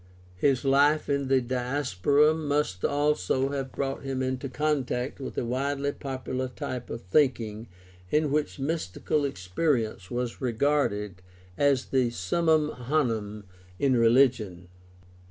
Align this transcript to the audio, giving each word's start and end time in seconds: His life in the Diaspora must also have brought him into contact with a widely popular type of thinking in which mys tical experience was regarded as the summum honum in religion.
His 0.37 0.65
life 0.65 1.09
in 1.09 1.27
the 1.27 1.41
Diaspora 1.41 2.33
must 2.33 2.83
also 2.83 3.49
have 3.49 3.71
brought 3.71 4.01
him 4.01 4.23
into 4.23 4.49
contact 4.49 5.19
with 5.19 5.37
a 5.37 5.45
widely 5.45 5.91
popular 5.91 6.47
type 6.47 6.89
of 6.89 7.03
thinking 7.03 7.67
in 8.09 8.31
which 8.31 8.57
mys 8.57 8.87
tical 8.87 9.29
experience 9.29 10.09
was 10.09 10.41
regarded 10.41 11.21
as 11.55 11.85
the 11.85 12.09
summum 12.09 12.71
honum 12.71 13.43
in 13.77 13.95
religion. 13.95 14.69